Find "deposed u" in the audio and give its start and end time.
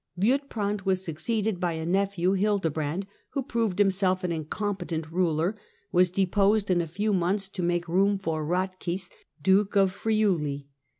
6.09-6.81